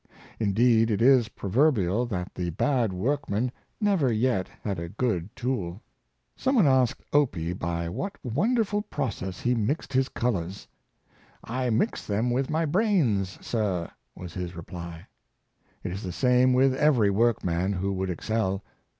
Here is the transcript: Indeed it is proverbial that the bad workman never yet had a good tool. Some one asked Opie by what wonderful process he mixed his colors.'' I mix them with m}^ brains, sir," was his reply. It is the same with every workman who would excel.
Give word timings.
Indeed 0.39 0.89
it 0.89 0.99
is 0.99 1.29
proverbial 1.29 2.07
that 2.07 2.33
the 2.33 2.49
bad 2.49 2.91
workman 2.91 3.51
never 3.79 4.11
yet 4.11 4.47
had 4.63 4.79
a 4.79 4.89
good 4.89 5.29
tool. 5.35 5.79
Some 6.35 6.55
one 6.55 6.65
asked 6.65 7.03
Opie 7.13 7.53
by 7.53 7.87
what 7.87 8.17
wonderful 8.25 8.81
process 8.81 9.41
he 9.41 9.53
mixed 9.53 9.93
his 9.93 10.09
colors.'' 10.09 10.67
I 11.59 11.69
mix 11.69 12.07
them 12.07 12.31
with 12.31 12.47
m}^ 12.47 12.71
brains, 12.71 13.37
sir," 13.45 13.91
was 14.15 14.33
his 14.33 14.55
reply. 14.55 15.05
It 15.83 15.91
is 15.91 16.01
the 16.01 16.11
same 16.11 16.51
with 16.53 16.73
every 16.73 17.11
workman 17.11 17.73
who 17.73 17.93
would 17.93 18.09
excel. 18.09 18.63